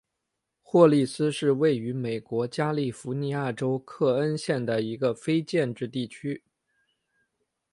[0.63, 6.43] 霍利斯是位于美国加利福尼亚州克恩县的一个非建制地区。